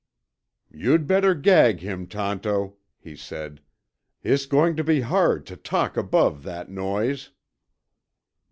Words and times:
"You'd 0.71 1.05
better 1.05 1.35
gag 1.35 1.81
him, 1.81 2.07
Tonto," 2.07 2.73
he 2.97 3.15
said. 3.15 3.61
"It's 4.23 4.47
going 4.47 4.75
to 4.77 4.83
be 4.83 5.01
hard 5.01 5.45
to 5.45 5.55
talk 5.55 5.95
above 5.95 6.41
that 6.41 6.71
noise." 6.71 7.29